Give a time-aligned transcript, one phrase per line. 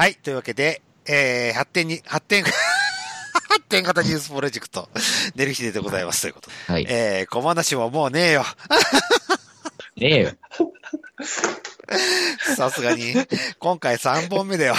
[0.00, 0.14] はい。
[0.14, 2.54] というわけで、えー、発展に、発展、 発
[3.68, 4.88] 展型ニュースプロジェクト、
[5.34, 6.56] 寝る日ででございますということで。
[6.72, 6.86] はい。
[6.88, 8.46] えー、小話ももうねえよ。
[10.00, 10.32] ねえよ。
[12.56, 13.12] さすがに。
[13.58, 14.74] 今回3本目だよ。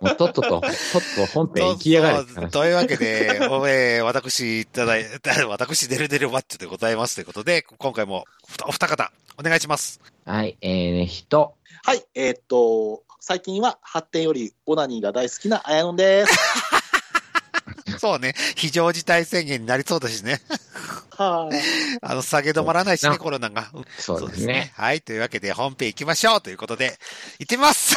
[0.00, 2.50] もうとっとと、とっと本編行きやがる。
[2.50, 8.24] というわけで、おえー私いただいた、私デルデルマッチョでございますということで、今回も
[8.66, 10.00] お二方、お願いします。
[10.24, 10.56] はい。
[10.60, 11.54] えー、ね、人。
[11.84, 16.36] はい、えーっと、最近は発展よりオナニーが大好きなあやのんです。
[17.98, 20.40] そうね、非常事態宣言になりそうだしね。
[21.16, 21.56] はい。
[22.02, 23.70] あの、下げ止まらないしね、なコロナが。
[23.98, 24.72] そうですね。。
[24.76, 25.00] はい。
[25.00, 26.98] というわけで、本編行きましょうということで、
[27.38, 27.96] 行ってみます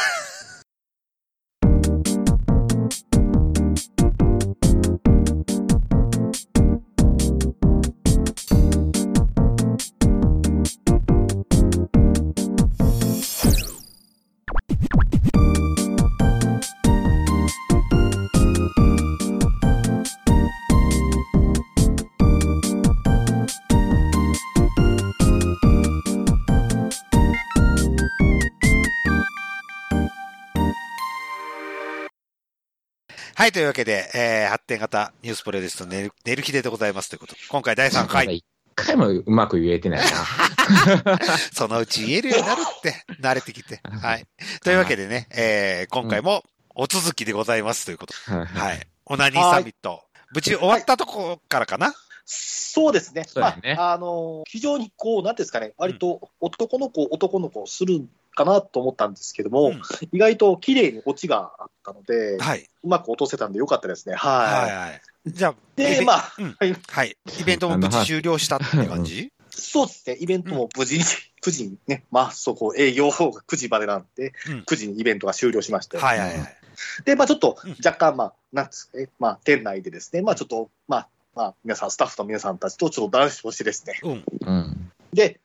[33.49, 33.51] い。
[33.51, 37.39] というわけで、えー、発展型ニュースプロジェクト寝る、寝る日ででございますということで。
[37.49, 38.37] 今回第3まだ回。
[38.37, 41.17] 一回もうまく言えてないな。
[41.53, 43.81] そのうち言えるようになるって、慣れてきて。
[43.83, 44.25] はい。
[44.63, 46.43] というわけでね、えー、今回も
[46.75, 48.37] お続きでございますということで。
[48.37, 48.87] はいはい。
[49.05, 50.03] オナニーサミット。
[50.31, 51.93] 無事終わったとこからかな、
[52.25, 53.25] そうですね。
[53.35, 58.05] まあ、あの、非常にこう、なんですかね、割と男の子、男の子する
[58.39, 62.67] かなと思ったんですけども、うん意外と綺麗にオチがあったので、はい。
[62.83, 64.15] うまく落とせたんでよかったですね。
[64.15, 64.71] ははいい。
[64.71, 65.01] はい。
[65.27, 67.17] じゃあ、イで、ベまあ、うんはいはい。
[67.39, 69.31] イベントも無事終了したって感じ？
[69.49, 76.57] そうですね、イベントも無事に、9時にね、まあ、そこ、営業が9時までなんで、うん9時にイベントが終了しまして、はいはいはい。
[77.03, 84.23] で、まあ、ちょっとうん若干、まあ、なんつうかね、まあ、店内でですね、まあ、ちょっと、まあ、まあ、皆さん、スタッフの皆さんたちとちょっと談笑してですね、うん。
[84.45, 84.91] うん。
[85.13, 85.39] で、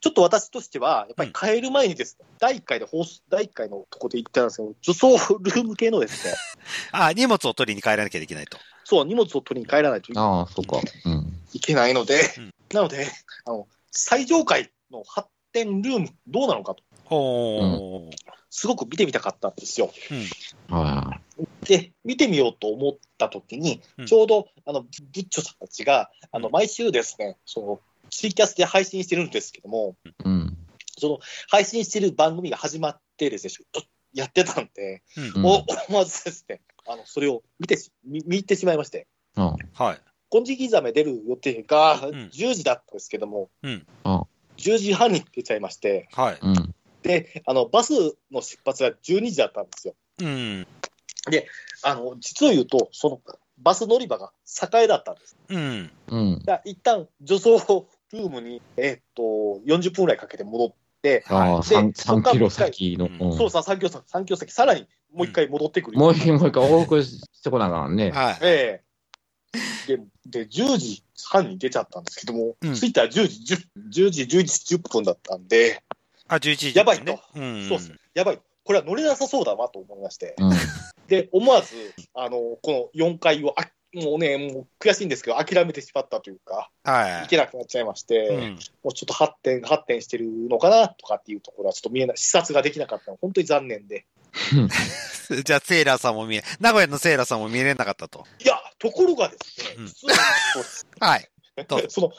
[0.00, 6.34] ちょっと私としては、やっぱり帰る前にですね、第1回で放送、第1回のとこで言ったんですけど、女装ルーム系のですね、
[6.92, 8.58] あ、荷物を取りに帰らなきゃいけないと。
[8.84, 10.80] そう、荷物を取りに帰らないとああ、そうか。
[11.04, 11.40] うん。
[11.52, 13.08] いけないので、うんなので、
[13.44, 18.16] あの、最上階の発展ルーム、どうなのかと、ほー。
[18.48, 19.92] すごく見てみたかったんですよ。
[20.68, 21.20] は
[21.62, 30.10] で、見てみようと思った時にうん、ちょうど、あの、ブッチョさんたちが、あの、毎週ですね、その、ツイキャスで配信してるんですけども、い。
[30.24, 30.56] うん。
[30.98, 33.82] その、配信してる番組が始まってですね、ちょっと
[34.12, 35.24] やってたんで、うん。
[35.24, 39.06] うんお思わずですね、あの、それを見てし、見見入ってしまいまして、
[39.36, 39.56] うん。
[39.74, 40.00] はい。
[40.30, 41.98] 金色ザメ出る予定がん
[42.30, 44.22] 10時だったんですけども、うんあ
[44.58, 46.38] 10時半に出ちゃいまして、はい。
[46.40, 46.74] うん。
[47.02, 47.92] で、あの、バス
[48.30, 49.94] の出発が12時だったんですよ。
[50.20, 50.66] うん。
[51.82, 53.20] あの、実を言うと、その、
[53.58, 54.32] バス乗り場が
[54.72, 55.36] 栄だったんです。
[55.48, 55.90] うん。
[56.08, 56.42] うん。
[56.44, 57.58] だ一旦、女装
[58.12, 59.22] ルームに、えーっと、
[59.66, 63.06] 40分ぐらいかけて戻って、ああ、で3、そっから三キロ先の。
[63.06, 65.98] うんうんそうさ、3キロ先、3キロ先、さらにもう一回戻ってくる。
[65.98, 68.10] もう一回、もう一回往復してこなあかんね。
[68.10, 68.38] はい。
[68.42, 68.90] ええ
[69.86, 75.82] で、で、10時半に出ちゃったんですけども、うん着いたら10時10、10時、11時10分だったんで、
[76.28, 76.72] あ、11時、ね。
[76.76, 77.68] やばいとうん。
[77.68, 77.92] そうっす。
[78.14, 80.52] やばい、これは乗れなさそうだなと思いまして、うん。
[81.08, 81.74] で、思わず、
[82.14, 88.58] あの、この4階を、あもうね、もう悔しいんですけど、諦めてしまったというか、はいいけなくなっちゃいまして、うん。
[88.84, 94.06] もうちょっと発展、発展してるのかなとかっていうところはちょっと見えない、視察ができなかったの、本当に残念で。
[95.44, 98.24] じゃあ、セーラーさんも見え、名古屋のセーラーさんも見れなかったと。
[98.42, 100.14] いや、ところがですね、うん実は
[100.54, 101.28] そうですはい。
[101.88, 102.12] その、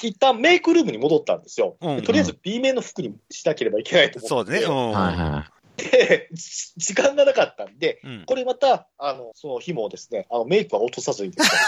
[0.00, 1.76] 一旦メイクルームに戻ったんですよ。
[1.80, 4.28] うんでとりあえず B 面の服にしなければいけないと思って。
[4.28, 4.60] そうだね。
[4.60, 4.92] うん。
[4.92, 8.24] はいはで じ時間がなかったんで、うん。
[8.26, 11.58] これまた、あの、その日もですね、あの、メイクは落とさずにですね、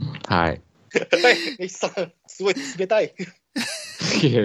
[0.00, 0.04] い。
[0.32, 0.62] はい。
[0.92, 3.14] はい、ネヒさん、すごい冷たい。
[4.22, 4.42] いや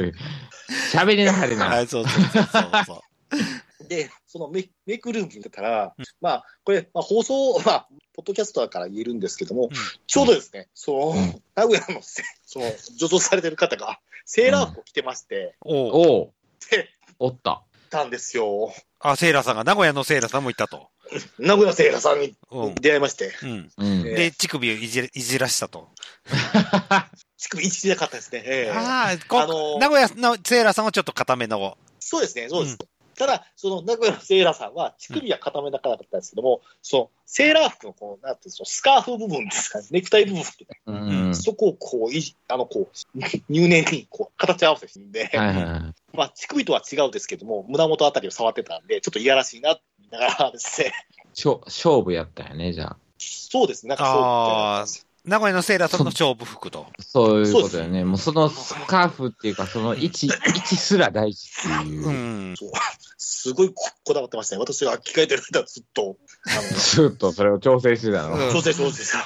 [0.93, 1.67] 喋りなはれな。
[1.67, 3.01] はい、そうそうそうそうそう。
[3.87, 9.69] で、そのメメイクルームに出たら、うんまあ、これ、まあ、放送、まあ、ポッドキャストだから言えるんですけども、うん
[10.07, 16.33] ちょうどですね、その、うん名古屋のせ、その、女装されてる方が、セーラー服を着てまして、おうおう。
[16.71, 16.89] で、
[17.19, 17.61] おった。
[17.89, 18.73] たんですよ。
[18.99, 20.89] あ、セーラーさんが、名古屋のセーラーさんもいたと。
[21.37, 22.75] 名古屋セーラーさんにうん。
[22.75, 23.71] 出会いまして、うん。
[23.77, 24.07] うん。
[24.07, 25.89] えで、乳首をいじらいじらしたと。
[27.37, 28.43] 乳首一時なかったですね。
[28.45, 31.77] ええああ、こあのー名古屋のセーラーさんはちょっと固めの。
[31.99, 32.77] そうですね、そうです。
[33.15, 41.35] ただ、その名古屋のセーラーさんは、乳首は固めなかったんですけども、そのセーラー服のこう、なんていうんですか、スカーフ部分ですかね、ネクタイ部分っていうん。
[41.35, 43.19] そこをこう、いじあの、こう、
[43.49, 45.81] 入念にこう形合わせしてるんで、はいはいはい。
[46.13, 50.93] まあ、乳首とは違うんですけども、胸元あたりを触ってたんで、ちょっといやらしいなって言いながらですね、
[51.33, 52.97] しょ勝負やったよね、じゃあ。
[53.17, 56.85] そうですね、なんかそう名古屋のセーラーさんの勝負服と。
[56.99, 58.03] そういうことだよね。
[58.03, 60.29] もうそのスカーフっていうか、その位置、位
[60.59, 62.11] 置すら大事っていうう。
[62.51, 62.55] ん。
[62.55, 62.71] そう
[63.17, 64.59] すごいここだわってましたね。
[64.59, 66.17] 私が着替えてる間ずっと、
[66.47, 68.51] あ ずっとそれを調整してたの。
[68.51, 69.23] 調整調整した。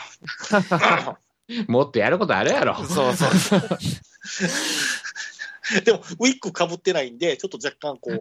[1.67, 2.75] もっとやることあるやろ。
[2.85, 3.31] そうそう。
[5.83, 8.19] でも、ウィッグかぶってないんで、ちょっと若干こう、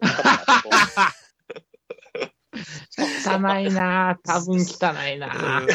[2.53, 4.17] 汚いなぁ。
[4.23, 5.67] 多分汚いなあの、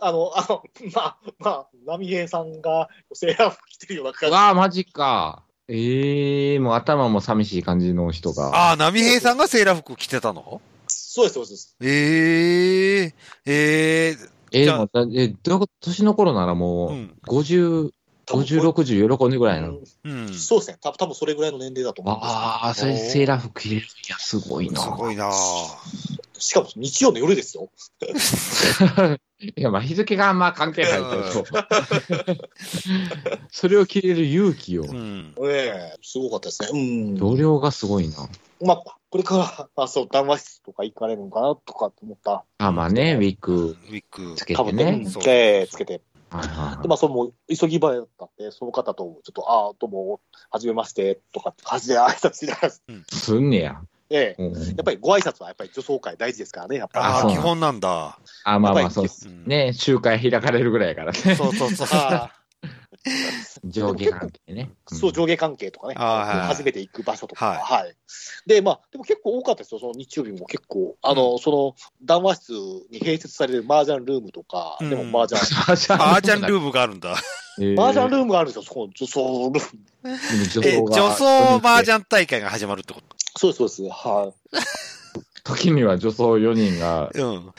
[0.00, 0.62] あの、あの、
[0.94, 4.34] まあ、まあ、波平さんがセーラー服着てるような感じ。
[4.34, 5.44] わあ、マジか。
[5.70, 8.48] ええもう頭も寂しい感じの人が。
[8.54, 10.62] ああ、波平さんがセーラー服着てたの？
[10.88, 11.76] そうです、そうです。
[11.82, 14.16] ええええ
[14.52, 17.14] えー、じゃあでもだえ、どう年の頃ならうもう、ん。
[17.26, 17.90] 50、
[18.26, 19.78] 50、60、喜んでぐらいの。
[20.04, 20.28] うん。
[20.28, 20.78] すそうですね。
[20.80, 23.82] た多分それぐらいの年齢だと思うんですよああ、それでセーラー服着れる。
[23.82, 24.80] いや、すごいな。
[24.80, 25.30] ごいな
[26.38, 27.70] しかも日曜の夜ですよ。
[29.38, 31.44] いや、まあ日付があんま関係ないけど。
[33.50, 34.86] それを着れる勇気をう。
[34.86, 35.34] ん。
[35.44, 36.68] ええすごかったですね。
[36.72, 37.16] うん。
[37.16, 38.28] 同僚がすごいな。
[38.60, 42.44] まあ、これから、あ、そう、談話室とか行かれるのかなとかって思った。
[42.58, 44.34] あ、まあね、ウィッグウィッグ。
[44.36, 45.06] つけて、てね。
[45.06, 46.02] つけて。
[46.30, 50.20] はいはいはいで、まあ、それも急ぎ早だったんで、その方と、ちょっと、ああ、どうも、
[50.50, 53.82] はじめまして、とかって感じで挨拶しながら、すんねや。
[54.10, 57.04] ええうんやっぱりご挨拶はやっぱり女装会大事ですからね、やっぱり。
[57.04, 58.18] ああ、基本なんだ。
[58.44, 59.06] あ、まあまあそう。
[59.06, 61.18] うんね、集会開かれるぐらいやからね。
[61.34, 61.88] そうそうそう。
[61.92, 62.32] あ
[63.64, 64.70] 上下関係ね。
[64.86, 67.94] あそう、上下関係とかね、ああはいはい初めて行く場所とか、はいはい。
[68.46, 72.52] で、まあ、でも結構多かったですよ、その日曜日も結構、あの、その、談話室
[72.90, 77.12] に併設される麻雀ルームとか、うんでも麻雀、マージアーチャンルーームがあるんだ。
[77.12, 77.20] 麻
[77.92, 80.90] 雀ルームがあるんですよ、そこの女装ルーム。
[80.90, 83.00] 女装麻雀大会が始まるってこ
[83.38, 83.82] そうです、そうです。
[83.82, 84.58] はい。
[85.44, 87.52] 時には女装4人がとうん。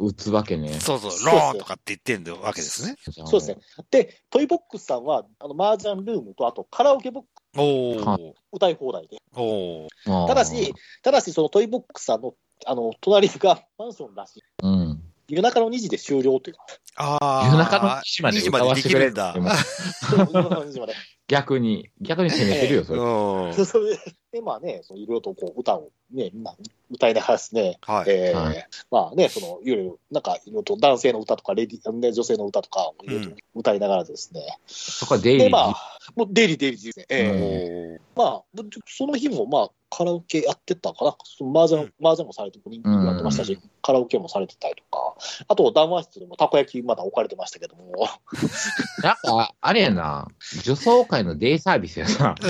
[0.00, 0.72] 打つわけね。
[0.80, 2.96] そうそう、そうそうローンとかって言ってんだわけですね。
[3.26, 3.58] そうですね。
[3.90, 8.32] で、トイボックスさんは、あの、麻雀ルームと、あとカラオケボックスおー。
[8.52, 9.18] 歌い放題で。
[9.36, 9.86] お。
[10.26, 12.34] ただし、ただし、そのトイボックスさんの、
[12.66, 14.42] あの、隣がマンションらしい。
[14.62, 15.02] うん。
[15.28, 16.66] 夜中の2時で終了というか、
[16.96, 17.46] ああ。
[17.46, 19.34] 夜中の2時まで2時までできるんだ。
[19.34, 20.94] 歌わ夜中の2時まで。
[21.26, 23.00] 逆に、逆に攻めてるよ、それ。
[23.00, 23.66] うん。
[23.66, 23.98] それ で、
[24.32, 26.54] でまあね、そのいろいろとこう歌をね、みんな
[26.90, 28.04] 歌いながらですね、はい。
[28.08, 28.66] えーはい。
[28.90, 38.44] まあね、そのいろいろ、なんかいろいろと男性の歌とかレディ、ね、女性の歌とかをいろいろと歌いながらですね、そこはデイリで、ーまあ、もうデイリーデイリーですね、えーまあ、
[38.86, 45.14] その日もまあ、カラオケやってたかな、その麻雀、麻雀もされて、人気やってましたし、うカラオケもされてたりとか、
[45.46, 47.92] あと談話室でもたこ焼きまだ置かれてましたけども、
[49.04, 50.26] なんか、あれやな、
[50.64, 52.34] 女装会のデイサービスやな。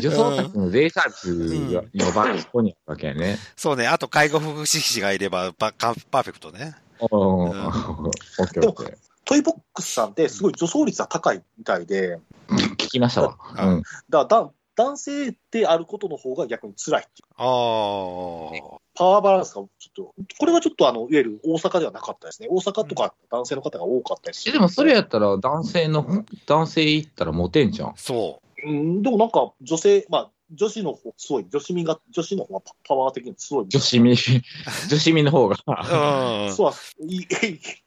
[0.00, 3.38] 女装会のデイサービスが4番そこにあるわけやね。
[3.56, 3.88] そうね。
[3.88, 6.76] あと、介護福祉士がいればパ、パパーフェクトね。
[7.00, 7.10] おー
[7.48, 12.70] オッケーオッケトイボックスさんってすごい女装率が高いみたいで、ー。
[12.72, 13.36] 聞きましたわ。
[13.56, 13.82] あうん。
[14.08, 14.52] だだ
[14.82, 17.28] 男性であることの方が逆に辛いっていう。
[17.36, 18.78] ああ。
[18.94, 22.48] パワーバランスがちょっと、これはちょっとあの、いわゆる大阪ではなかったですね。
[22.50, 24.50] 大阪とか男性の方が多かったですし。
[24.50, 27.92] え、でもそれやったら男性の、男性行ったらモテんじゃん。
[27.96, 33.66] そうん、でもなんか女性、まあ、女子の方、すごい、女子味が、女子の方がパパワー的にすごい。
[33.68, 34.16] 女子味、
[34.88, 35.56] 女子味の方が。
[35.66, 36.46] う。
[36.46, 36.54] うん。
[36.54, 36.72] そう
[37.06, 37.26] い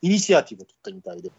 [0.01, 1.29] イニシアティブを取ったみたいで。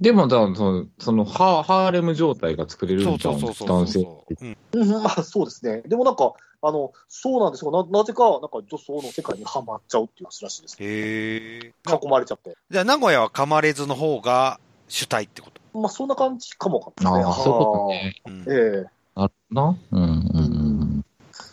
[0.00, 4.00] でもだ、その、そのハー、ハーレム状態が作れるんじゃん男性。
[4.00, 4.34] そう。
[4.44, 5.82] うんうん、まあそうですね。
[5.86, 7.70] でもなんか、あの、そうなんですよ。
[7.70, 10.76] ななぜか、なんか女装の世界にはまっちゃうっていう話らしいです。
[10.80, 11.74] へえ。
[11.86, 12.56] 囲まれちゃって。
[12.70, 14.58] じゃあ、名古屋は噛まれずの方が
[14.88, 15.60] 主体ってこと。
[15.78, 17.24] まあそんな感じかもかもね。
[17.24, 18.22] ああ、そういうことね。
[18.26, 19.78] うんええあるな。
[19.90, 21.04] うん、うん、うん。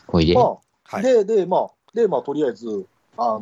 [0.08, 0.34] ほいで。
[0.34, 1.04] まあ、はい。
[1.04, 2.86] で、で、まあ、で、まあ、とりあえず、
[3.18, 3.40] あの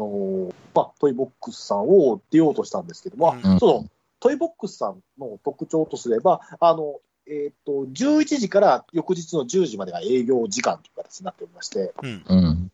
[0.49, 3.85] ーまあ、トイボックスさんを出ようとしたんですけども、うんその、
[4.19, 12.23] トイボックスさんの特徴とすれば、あの、えっ、と、11時から翌日の10時までが営業時間という形になっておりまして、うん。
[12.27, 12.71] うん。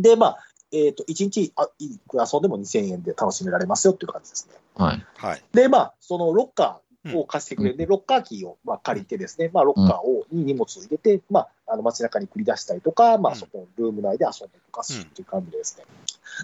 [0.00, 0.38] で、まあ、
[0.72, 4.54] えっ、と、1日あいくら遊んでも2000円で楽しめられますよっていう感じですね。
[4.76, 5.06] はい。
[5.16, 5.42] はい。
[5.52, 15.84] で、まあ、そのロッカーを貸してくれて、ロッカーキーをまあ借りてですね、まあ、ロッカーをに荷物を入れて、まあ、あの街中に繰り出したりとか、まあ、うんそこのルーム内で遊んだりとかするっていう感じでですね。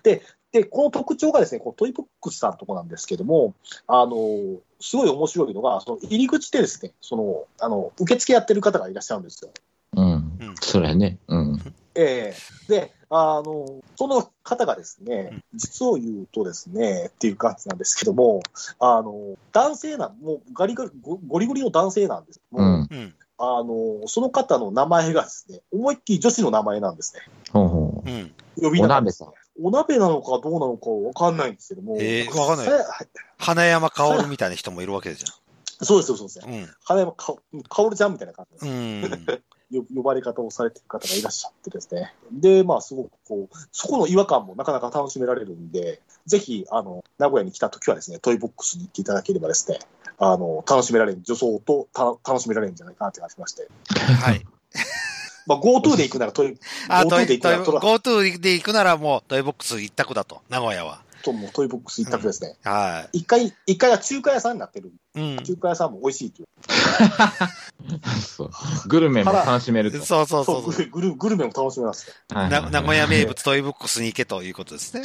[0.03, 3.55] で、で、この特徴がですね、このトイボックスさんのとこなんですけども、
[3.87, 9.51] あの、すごい面白いのが、その入り口でですね、その、あの、受付やってる方がいらっしゃるんですよ。
[9.97, 10.05] うん。
[10.05, 10.09] う
[10.51, 10.55] ん。
[10.61, 11.19] それね。
[11.29, 11.75] うん。
[11.95, 18.41] ええで、あの、その方がですね、実を言うとですね、っていう感じなんですけども、
[18.79, 22.89] あの、男性なん、もうガリガリ、ゴゴリゴリの男性なんですけども、うん。
[22.91, 23.15] うん。
[23.37, 27.21] あの、その方の名前がですね、思いっきり女子の名前なんですね。
[27.53, 28.35] ほうほうん。
[28.59, 29.33] 呼び名がお鍋さん。
[29.63, 31.97] お鍋なのかどうなのかわかんないんですけども。
[31.99, 32.87] えーわかんないは
[33.37, 35.27] 花山薫みたいな人もいるわけじ
[35.83, 36.63] そうですよ、そうですゃね。
[36.63, 36.69] ん。
[36.85, 37.35] 花山か、
[37.69, 38.67] かおるちゃんみたいな感じです。
[38.67, 39.27] うん。
[39.73, 42.15] よ呼ばれ方をされてる方がいらっしゃってですね。
[42.31, 49.79] で、まあ、すごくこう、そこの違和感もなかなか楽しめられるんで、ぜひ、あの、名古屋に来た時はですね、トイボックスに行っていただければですね、
[50.19, 53.69] あの、楽しめられる、女装とた楽しめられるんじゃないかなって感じまして。
[53.89, 54.45] はい。
[55.47, 56.57] まあ、GoTo で行くならトイ、
[56.89, 61.03] GoTo で行くならトラ GoTo で行くならもうトイボックス一択だと、名古屋は。
[61.23, 62.57] ともトイボックス一択ですね。
[62.65, 64.93] は一回、一回は中華屋さんになってる。
[65.17, 65.21] い。
[65.21, 65.45] うん。
[65.45, 66.49] 中華屋さんも美味しいっていう。
[68.21, 68.51] そう。
[68.89, 69.99] グルメも楽しめると。
[70.05, 70.87] そうそうそ、そううそう。
[70.87, 72.15] グルグルメも楽しめますね。
[72.41, 75.03] はいな名古屋名物トイボックスに行けということですね。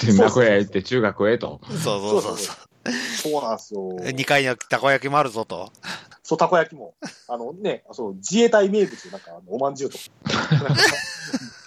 [0.00, 1.60] で名古屋へ行って中華食えと。
[1.70, 2.68] そうそうそうそ
[3.22, 3.80] そうなんですよ。
[3.88, 3.96] う。
[4.00, 5.72] 2階にたこ焼きもあるぞと。
[6.22, 6.94] そう、たこ焼きも。
[7.28, 10.04] あのね、そう、自衛隊名物、なんか、あのおまんじゅうとか。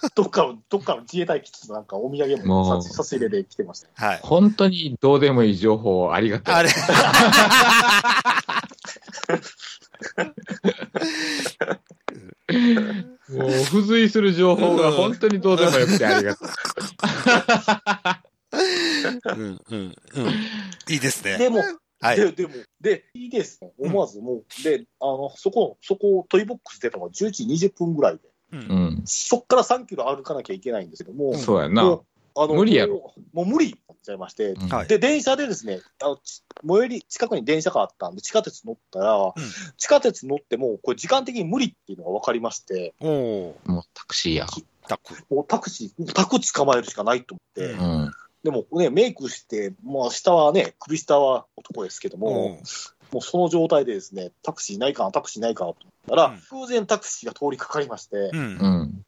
[0.15, 3.93] どっかの、どっかの自衛隊基地のなんかお土産も差し入れで来てましたね。
[3.95, 4.19] はい。
[4.23, 6.55] 本当にどうでもいい情報ありがとう。
[6.55, 6.69] あれ
[13.29, 16.49] もう付随する情報が本当にどうでもよくてありがとう。
[19.37, 20.27] うん、うん、うん。
[20.89, 21.37] いいですね。
[21.37, 21.61] でも、
[22.01, 22.17] はい。
[22.17, 23.71] で、でも、で、いいですね。
[23.77, 28.55] 思わずもう、で、あの、そこ、そこ、トイボックス出たのが11時20分ぐらいで、う。
[28.55, 29.01] うんん。
[29.05, 31.83] そっから3キロ歩かなきゃいけないんですけども、そうやな。
[31.83, 32.05] もう
[32.35, 33.45] あの無理やろもう。
[33.45, 34.87] 無理になっちゃいまして、うんはい。
[34.87, 39.33] で、電車でですね、あのち最寄り近くに電車があったんで、地下鉄乗ったら、ん
[39.77, 44.47] 地下鉄乗っても、これ時間的に無理っていうのが分かりまして、おおもうタクシーや。
[44.87, 45.15] タク。
[45.33, 48.11] もうタクシー、タク捕まえるしかないと思って、ううん。
[48.43, 52.59] でもね、メイクして、まあ下はね、首下は男ですけども、
[53.11, 58.37] もうその状態でですね、タクシーないかな、タクシーないかなと思ったら、偶然タクシーが通りかかりまして、うん。
[58.37, 58.81] ううん。
[58.83, 59.05] ん。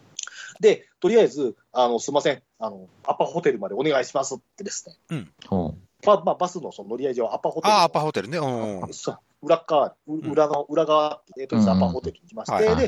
[0.59, 7.79] で、とりあえず、あの、すいません、あの、アパホテルまでお願いしますってですね、ほまあ、まあ、バスのその乗り合い上、アパホテルの。
[7.79, 8.37] ああ、アパホテルね。
[8.37, 8.93] うん。
[8.93, 12.87] そう裏側、う裏の、裏側、えっと、うんアパホテルに来まして、で、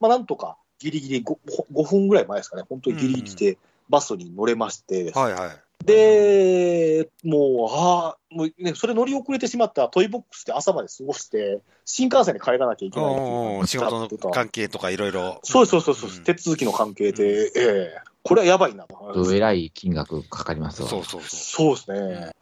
[0.00, 1.36] まあ、なんとか、ギリギリ 5,
[1.72, 3.58] 5分ぐらい前ですかね、本当にギリギリで、
[3.88, 5.65] バスに乗れまして、はいはい。
[5.86, 15.40] で、もう、ああ、もうね、それ乗り遅れてしまったらトイボックスで朝まで過ごして、新幹線で帰らなきゃいけないってい仕事の関係とかいろいろ。
[15.44, 17.60] そうそうそうそう、ん手続きの関係で、え
[17.94, 19.12] えこれはやばいなと。
[19.14, 19.34] う。
[19.34, 20.88] えらい金額かかりますわ。
[20.88, 22.32] そうそうそそうですね。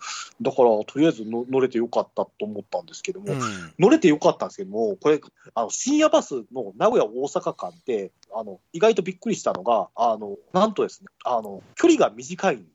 [0.41, 3.35] だから、とりあえずの乗れてよかったと思ったんですけども、う。
[3.35, 3.41] うん。
[3.79, 5.21] 乗れてよかったんですけども、これ、
[5.55, 12.67] あの深夜バスの名古屋・大阪間で、あの意外とびっくりしたのが、あのなんとですね、あの距離が短い、うん。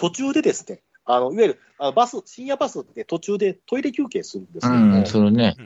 [0.00, 5.56] 途中でですね、あのいわゆるあのバス深夜バスって途中でトイレ休憩するんですけうども、ん、それね。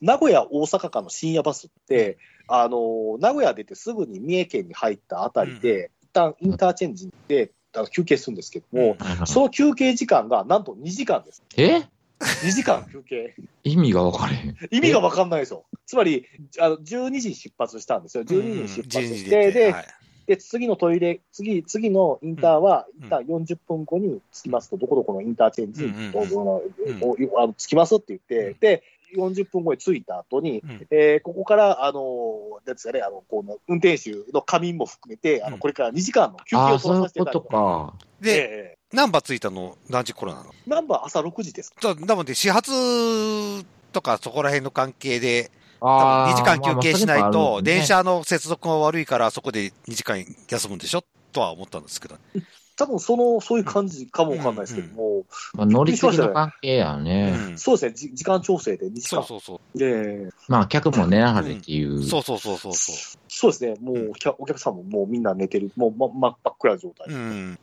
[0.00, 2.16] 名古屋・大阪間の深夜バスって、
[2.46, 11.42] あの名古屋出てすぐに三重県に入ったあたりで、一旦インターチェンジであの休憩するんですけども、その休憩時間がなんと2時間です。
[11.56, 11.82] え
[12.20, 13.34] ？2時間休憩。
[13.64, 14.56] 意味が分かれへん。
[14.70, 15.64] 意味が分かんないですよ。
[15.84, 16.26] つまり、
[16.60, 18.22] あの12時に出発したんですよ。
[18.22, 19.84] 12時に出発12時して、で、はい
[20.26, 23.06] で次のトイレ、次、次のインターは、うん。
[23.06, 25.84] 一旦40分後に着きますと、どこどこのインターチェンジ
[27.56, 28.82] 着きますって言って、で、
[29.16, 30.86] 40分後に着いた後に、うん。
[30.90, 35.60] えーここから、あの、なんですかね、あの、この運転手の仮眠も含めて、あの、うん。
[35.60, 37.48] これから2時間の休憩を取らさせていただく。
[37.48, 37.94] か。
[38.20, 40.50] で、えナンバーついたの何時頃なの？
[40.50, 41.74] ーナンバー朝6時です。
[41.82, 45.50] だだもんで、始発とかそこら辺の関係で、
[45.84, 46.32] 多分ああ。
[46.32, 51.04] 2時間休憩しないと、電車車の接続が悪いから、そこで2時間休むんでしょ？
[51.32, 52.16] とは思ったんですけど。
[52.76, 55.22] 多分その、そういう感じかもわかんないですけども、
[55.52, 57.30] まあ、乗り継ぎの関係やうね。
[57.52, 59.22] んそうですね、じ時間調整で2時間。
[59.22, 59.78] そうそうそう。
[59.78, 62.02] で、まあ、客も寝なはれっていう。
[62.02, 62.92] そうそうそうそうそ
[63.28, 67.06] そうですね、もうお客お客さんももうみんな寝てる、もうま真っ暗な状態。
[67.08, 67.12] う。
[67.12, 67.58] うん。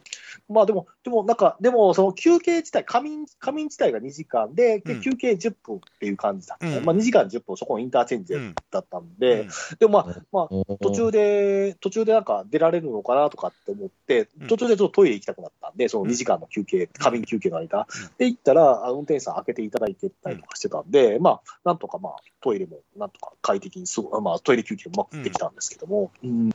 [0.50, 5.02] まあでも、でもなんか、でもその休憩自体、仮眠仮眠自体が2時間で、でうん。
[5.02, 6.86] 休憩10分っていう感じだった、うん。
[6.86, 8.56] まあ2時間10分、そこのインターチェンジうん。
[8.72, 9.48] だったんで、
[9.80, 26.52] でもまあ、まあ、途中で、途中でなんか出られるのかなとかって思ってうん、途中でちょっとトイレ行きたくなったんで、その2時間の休憩、仮眠休憩の間、で行ったら、運転手さん開けていただいてたりとかしてたんで、まあ、なんとかまあ、トイレもなんとか快適にすご、まあ、トイレ休憩もうまくできたんですけども、うん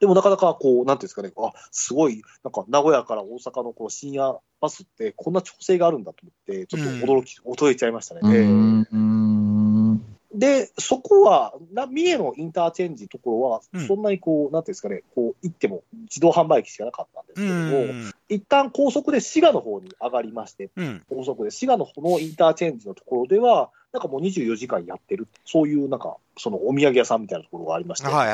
[0.00, 8.20] でもなかなかこう、なんていうんですかね、あ、すごい、なんか名古屋から大阪のこう深夜バスってこんな調整があるんだと思って、ちょっと驚き、驚いちゃいましたね。
[8.22, 8.80] うん。
[8.80, 18.12] うーんで、そこは、な三重のインターチェンジのところはうん、そんなにこう、なんていうんですかね、こう、行っても自動販売機しかなかったんですけうれども、ん。
[18.28, 21.02] 一旦高速で滋賀の方に上がりまして、うん。
[21.08, 28.26] 高速で滋賀の方のインターチェンジのところでは、なんかもう24時間やってる、そういうなんか、そのお土産屋さんみたいなところがありまして、はいはい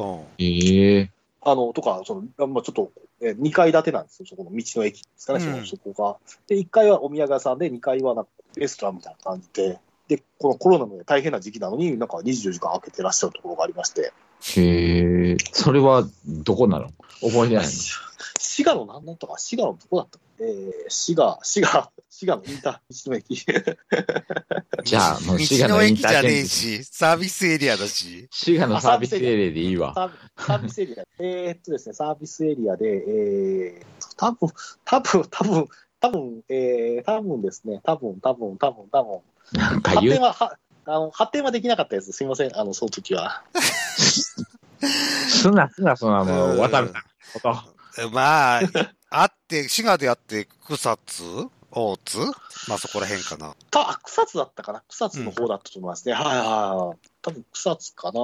[0.00, 0.44] はい。
[0.44, 1.10] ええ。
[1.40, 2.90] あの、とか、その、まあ、ちょっと、
[3.20, 5.66] え2階建てなんですよ、そこの道の駅ですかね、うん。
[5.66, 6.16] そこが。
[6.48, 9.78] で、1階はお土産屋さんで、2階はなんかレストランみたいな感じで、
[10.08, 14.12] で、このコロナの大変な時期なのに、なんか24時間開けてらっしゃるところがありまして、
[14.56, 15.36] へえ。
[15.52, 16.88] それは、どこなの？
[17.20, 17.70] 覚えてないの？
[17.70, 17.94] し
[18.40, 23.36] 滋賀のなんなんとか、滋賀のどこだったえー、滋賀、滋賀、滋賀のインター道の駅。
[24.84, 28.28] じゃあもう滋賀道ののイン駅じゃねえターチェンジし、サービスエリアだし。
[28.30, 29.94] 滋賀のサービスエリアでいいわ。
[29.94, 31.04] サービサービスエリア。
[31.18, 34.50] えーっとですね、サービスエリアで、えー、多分
[34.84, 35.68] 多分多分
[36.00, 39.20] 多分えー、多分ですね、多分多分多分多分
[39.58, 42.12] なんか言う、発展は、はあの発展はできなかったです。
[42.12, 43.42] すみません、あの、その時は。
[44.84, 47.73] すなすな、そんなもう、渡るなこと。
[48.12, 48.60] まあ、
[49.10, 51.48] あって、滋賀であって、草津？
[51.70, 52.18] 大津？
[52.68, 53.54] まあそこら辺かな。
[53.70, 54.82] た、草津だったかな？
[54.88, 56.14] 草津の方だったと思いますね。
[56.14, 57.08] はいはいはい。
[57.22, 58.20] 多分草津かな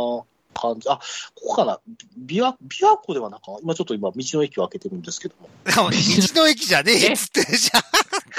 [0.54, 0.88] 感じ。
[0.88, 0.98] あ、
[1.34, 1.80] ここかな？
[2.26, 5.48] 琵琶、琵琶湖ではなんか、今ちょっと今、道の駅を開けてるんですけども。
[5.64, 7.78] でも、道の駅じゃねえっつってるじゃ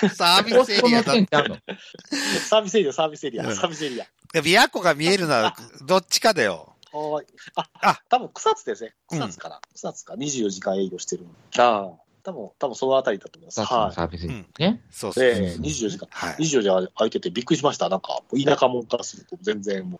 [0.07, 0.09] ん。
[0.15, 1.27] サービスエリアだって。
[2.49, 4.05] サービスエリア、サービスエリア、うんサービスエリア。
[4.33, 6.70] 琵琶湖が見えるなら、どっちかだよ。
[6.91, 7.25] はい。
[7.55, 8.93] あ、ああ、多分草津ですね。
[9.11, 9.59] うん草津かな。
[9.73, 10.13] 草津か。
[10.15, 11.25] 24時間営業してる。
[11.57, 12.01] ああ。
[12.23, 13.61] 多分、多分そのあたりだと思います。
[13.61, 14.27] はサービス
[14.59, 14.81] ね。
[14.91, 15.23] そうそう。
[15.23, 15.27] い。
[15.27, 16.07] ええ24時間。
[16.11, 16.35] はい。
[16.35, 17.89] 24時間空いててびっくりしました。
[17.89, 19.99] なんか、田舎者からすると全然もう、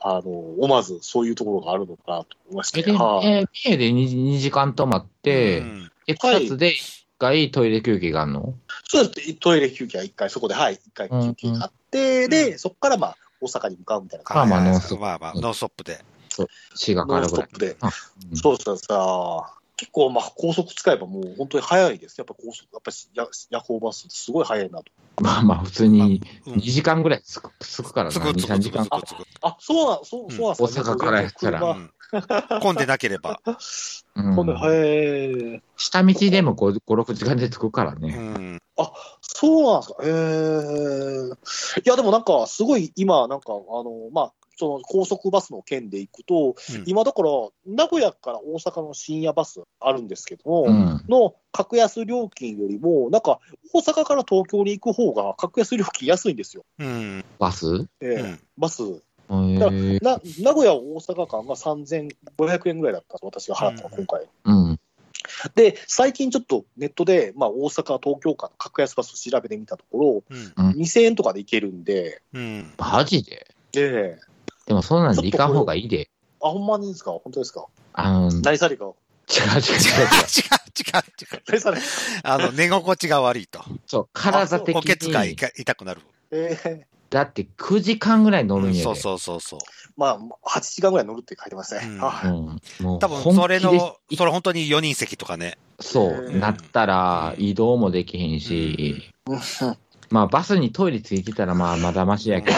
[0.00, 2.92] あの、思わずそういうところがあるのかなと思いましえ、て。
[2.92, 3.26] で、はい。
[3.26, 8.54] え、三重で 2, 時間泊まって、うんで、草津で一回トイレ休憩があるの？
[8.88, 9.34] そうです。
[9.34, 14.50] トイレ休憩は一回、そこで、はい、一回休憩があって、で、そこからまあ、大阪に向かうみたいなまあ感じ。
[14.50, 16.04] まあノンストップまあまあ、ノンストップで。
[16.74, 17.28] 滋賀からぐらい。
[17.28, 17.90] ノンストップであ
[18.30, 22.18] うんそうそうさ、結構まあ、高速使えばもう本当に早いです。
[22.18, 24.84] やっぱ高速、やっぱり夜夜行バスすごい早いなと。
[25.20, 28.14] まあまあ、普通にうん2時間ぐらいつくつくからな。
[28.14, 29.26] 2、つくつく3時間つくつく。
[29.42, 33.40] あ、そうなん、そう、そうなんです大阪からやったら混んでなければ。
[34.14, 35.62] うんで、へえ。
[35.76, 38.12] 下道でも5、5 6時間で着くからうね。
[38.12, 38.58] ん。
[39.20, 40.04] そうなんですか。
[40.04, 41.80] へえ。
[41.84, 47.30] いや、でもなんか、すごい今、なんか、あの、まあ、その高速バスの件で行くと、うん今だから、
[47.66, 51.04] 名古屋から大阪の深夜バスあるんですけども、うん。
[51.08, 53.40] の格安料金よりも、なんか、
[53.72, 56.64] 大阪から東京に行く方が格安料金安いんですよ。
[56.78, 57.24] うん。
[57.38, 57.86] バス？
[58.00, 58.82] ええうんバス。
[58.82, 64.28] へーな名古屋、大阪間が3500円ぐらいだったんです、私が払ったの、うん今回。
[64.44, 64.80] うん。
[65.54, 70.52] で、最近ちょっとネットで、まあ、大阪、東京間の格安バスを調べてみたとこうん。
[70.56, 72.72] ろ、2000円とかで行けるんで、うん。
[72.76, 73.54] マジで？
[73.74, 74.31] ええ
[74.72, 76.08] でもそんなんで行かん方がいいで。
[76.42, 77.12] あ、ほんまにですか？
[77.12, 77.66] 本当ですか？
[77.92, 78.88] あの、違う違う違う違う 違う違
[80.96, 81.42] う違う。
[81.48, 81.78] 何され
[82.24, 83.60] あの、寝心地が悪いと。
[83.86, 85.36] そう、体的おけつがに。
[85.56, 86.00] 痛くなる。
[86.30, 88.82] ええだって9時間ぐらい乗るんやで。
[88.82, 89.60] そうそうそうそう。
[89.98, 91.82] まあ、8時間ぐらい乗るって書いてますね。
[91.84, 92.60] うんはいうん。
[92.86, 95.58] もう多分、それのそれ本当に4人席とかね。
[95.78, 99.10] そう、うんなったら移動もできへんし、
[100.08, 102.56] まあバスにトイレついてたらまあまだましやけど、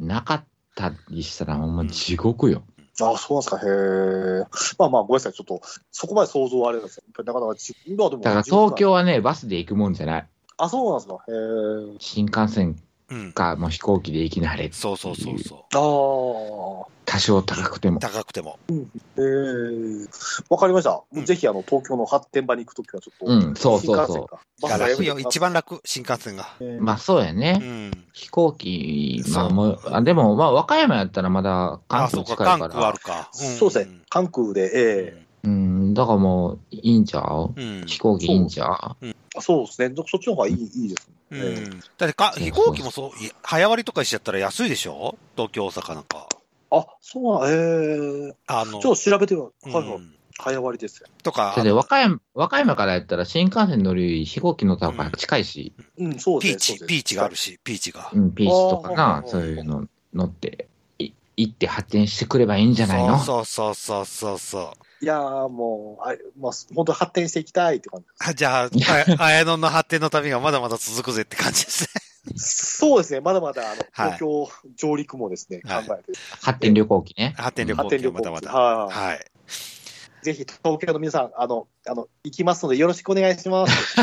[0.00, 0.44] なかっ
[0.74, 2.62] たりしたらほんま地獄よ。
[3.00, 3.58] あ、そうなんですか。
[3.58, 4.44] へえ。
[4.78, 5.32] まあまあ、ごめんなさい。
[5.32, 5.60] ちょっと、
[5.90, 7.02] そこまで想像はあれなんですよ。
[7.24, 8.22] なかなかじ、今でも。
[8.22, 10.28] だから東京はね、バスで行くもんじゃない。
[10.56, 11.14] あ、そうなんですか。
[11.14, 11.96] へえ。
[11.98, 12.76] 新幹線うん。
[13.34, 14.70] かもう飛行機で行きなはれ。
[14.72, 16.90] そうそうそうそああ。
[17.06, 18.00] 多少高くてもう。。
[18.00, 18.58] 高くても。
[18.70, 18.74] え
[19.20, 20.06] え
[20.48, 21.02] わかりました。
[21.12, 23.26] うんぜひ、あの、東京の発展場に行くときは、ちょっと。
[23.26, 24.40] うんそうそうそう新幹線か。
[24.62, 25.18] バスが楽よ。
[25.18, 26.48] 一番楽、新幹線が。
[26.60, 27.52] ええまあそうやうね。
[27.58, 27.90] ん。
[28.12, 32.98] 飛行機、まそうあもう、あでもまあ和歌山やったらまだ関あ、そう東か、近いから関空ある。
[32.98, 33.28] か。
[33.32, 33.98] そうですね。
[34.08, 37.52] 関空で、ええうん、だからもういいんちゃう？
[37.54, 37.84] うん。
[37.86, 38.70] 飛行機いいんちゃう？
[39.36, 39.94] あそうですね。
[40.06, 41.40] そっちの方がいい、いいですうね。
[41.42, 41.80] ええん。
[41.98, 45.16] だってか、飛行機もそう、い早割りとかしちゃったら安いでしょ？
[45.36, 46.28] 東京、大阪なんか。
[46.70, 49.68] あ、そうなん、ええあの、ちょっと調べてみよう。
[49.68, 50.00] うんはいはい。
[50.36, 51.06] 早割りですよ。
[51.22, 56.78] とかそ、れで和歌山、和歌山からやったら新幹線乗るより飛行機乗った方が近いし、うん、そうピーチ、ですね。
[56.78, 58.10] そうですピーチがあるし、ピーチが。
[58.12, 60.66] うん、ピーチとかあなー、そういうの乗って、
[60.98, 63.18] い行って発展してくればいいんじゃないの？
[63.20, 64.72] そうそうそうそうそう。
[65.04, 68.70] いやーもう、あまあ、本当に発展していきたいって感じあじゃあ、
[69.18, 71.88] あ 綾野の発展の旅がまだまだ続くぜって感じですね。
[72.36, 73.20] そうですね。
[73.20, 76.18] まだまだ、あの、はい東京上陸もですね、はい考えて。
[76.40, 77.34] 発展旅行機ね。
[77.36, 78.58] 発展旅行発展旅行記はまだまだ。
[78.58, 78.96] はい。
[78.96, 79.26] はい。
[80.22, 83.96] ぜひ、東京の皆さん、あの、あの、行きますので、よろしくお願いします。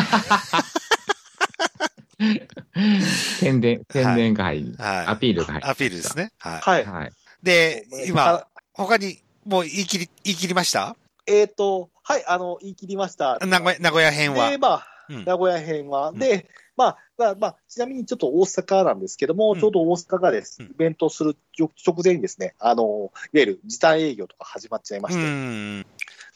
[3.39, 5.05] 宣伝、宣伝が入り、はい。
[5.07, 5.67] アピールが入り。
[5.67, 6.31] アピールですね。
[6.37, 6.61] はい。
[6.61, 6.85] はい。
[6.85, 7.11] はい。
[7.41, 10.95] で、今、あ他に、もう言い切り、言い切りました？
[11.27, 13.39] えっ、と、はい、あの、言い切りました。
[13.39, 14.57] 名古屋、名古屋編はで、。
[14.57, 16.09] まあ、うん名古屋編は。
[16.09, 21.69] うんで、まあ、まあ、まあ、ちなみにちょっと大阪なんですけども、うんちょうど大阪がです、うんイベントする直
[22.03, 25.85] 前にですね、あの、いわゆる時短営業とか始まっちゃいまうして、ん。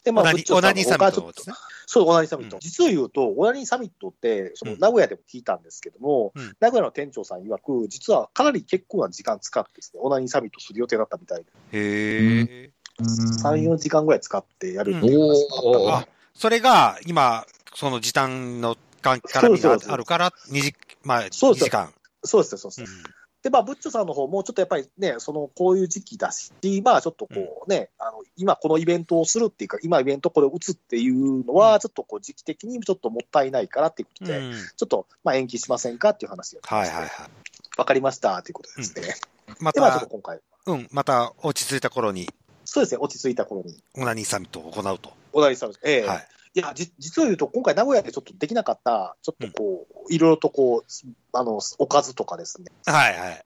[0.04, 1.58] で、まあ、オナニー、サミッちょっとトね。
[1.88, 2.58] そう、オナニーサミット。
[2.58, 12.72] うん実を言うと、オナニーサミットって、そのうん名古屋でも聞いたんですけども、うん名古屋の店長さん曰く、実はかなり結構な時間使ってですね、オナニーサミットする予定だったみたいで、へえ。
[13.00, 15.20] 3、4時間ぐらい使ってやるっていう。
[15.20, 21.54] 話それが、今、その時短の関絡みがあるから、2時、まあ、2そう。
[21.54, 21.94] です時間。
[22.24, 22.82] そうですよ、そうです。
[22.82, 22.88] よ。
[22.88, 23.04] うん。
[23.44, 26.52] で、まあ、ブッチョさんの方も、ちょっとやっぱりね、その、こういう時期だし、
[26.84, 34.54] まあ、ちょっとこうね、あの、今このイベントをするっていうか、今イベントこれを打つっていうのうは、ちょっとこう、時期的にちょっともったいないからっていうことで、うん。
[34.54, 36.96] ちょっと、まあ、延期しませんかっていう話が来まして。
[36.96, 37.30] はいはいはい。
[37.78, 39.16] わかりましたっていうことですね。
[39.60, 42.28] まで、まあ、ちょっとた、今回、うん、また落ち着いた頃に、
[42.66, 45.14] そうですね、落ち着いた頃に、オナニーサミットを行うと。
[45.34, 45.82] お題さんです。
[45.84, 46.28] ええはい。
[46.56, 53.46] いや、じ実を言うと、今回、名古屋でちょっとできなかった、ちょっとこう、いろいろとこう、あの、おかずとかですね、はいはい。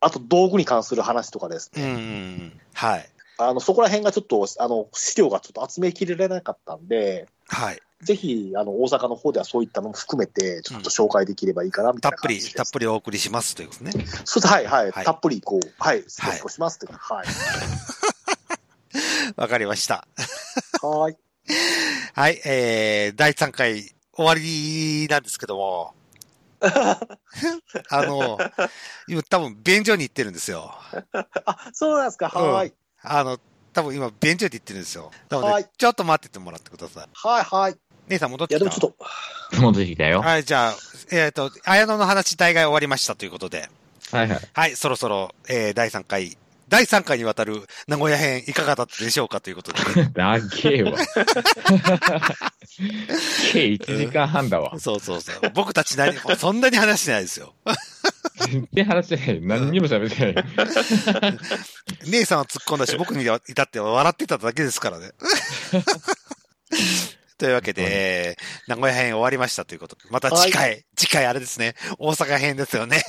[0.00, 1.82] あと道具に関する話とかですうん。
[1.82, 2.04] うんね、うんう
[2.46, 2.60] ん。
[2.72, 3.08] はい。
[3.38, 7.80] あの、そこら辺がちょっと、あの、資料がちょっと集めきれなかったんで、はい。
[8.02, 12.40] ぜひ、あの、大阪の方ではそういったのも含めて、ちょっと紹介できればいいかな、みたいなたっぷり。
[12.40, 14.06] たっぷりお送りしますということですね。
[14.24, 17.26] そうはい、はい、はいたっぷり、こう、はい、スポスポしますっていうか、はい。
[19.36, 20.06] わかりました。
[20.82, 21.16] はい。
[22.14, 23.82] はい、えー、第3回
[24.12, 25.94] 終わりなんですけども、
[26.62, 28.38] あの、
[29.08, 30.74] 今多分便所に行ってるんですよ。
[31.44, 32.72] あ、そうなんですか、はい。
[33.02, 33.38] あの、
[33.72, 35.10] 多分今便所に行ってるんですよ。
[35.28, 37.08] なので、はいちょっと待っててもらってください。
[37.14, 37.72] はい、はい。
[37.72, 37.76] い
[38.08, 38.68] 姉さん戻ってや、きた？
[38.68, 38.94] でもちょっ
[39.50, 40.18] と、戻ってきたよ。
[40.20, 40.76] ははい、じゃあ、
[41.10, 43.68] えっ、と、綾野の話大概終わりましたということで、
[44.12, 44.28] いはい。
[44.52, 46.36] はい、そろそろ、えー、第3回、
[46.72, 49.78] 第3回にわたる名古屋編いかがだったでしょうかということで、
[50.16, 50.96] だけえわ。
[53.52, 54.80] 計1時間半だわ。
[54.80, 55.34] そうそうそう。
[55.52, 57.54] 僕たち何、そんなに話してないですよ。
[58.48, 59.40] 全然話してない。
[59.42, 60.44] 何にも喋ってない。
[62.10, 65.10] 姉さんは突っ込んだし、僕に至っては笑ってただけですからね。
[67.36, 73.04] というわけで、えー名古屋編終わりましたということで、また次回、次回あれですね、大阪編ですよね。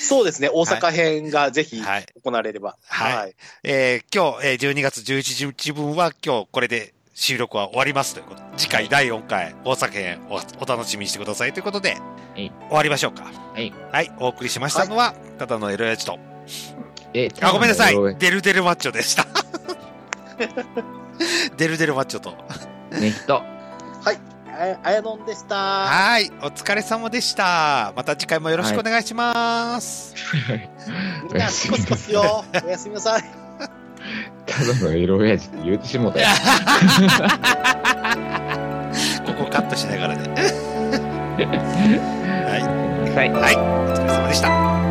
[0.00, 2.76] そうですね、大阪編がぜひはい行われれば。
[2.88, 3.34] はいはい。
[3.64, 11.96] えー今日、えー12月11日分は今日これで収録は終わりますということで次回第4回大阪編おお楽しみにしてくださいということで、は
[12.36, 13.24] い終わりましょうか。
[13.24, 13.72] はい。
[13.90, 16.18] はい、お送りしましたのは、ただのエロヤジと、
[17.14, 19.26] え、あ、ごめんなさいね、デルデルマッチョでした。
[21.56, 22.34] デルデルマッチョと。
[22.92, 23.42] 人。
[24.58, 25.54] ああやのんでした。
[25.54, 27.92] はい、お疲れ様でした。
[27.94, 30.14] また次回もよろしくお願いします。
[31.24, 32.42] みんな、シコシコすよ。
[32.64, 33.24] おやすみなさい。
[34.46, 36.28] ただのエロ親父って言うてしもたよ。
[39.26, 40.22] ここカットしながらね。
[42.48, 42.62] はい、
[43.14, 43.30] はい。
[43.30, 43.58] はい、お
[43.94, 44.85] 疲れ様でした。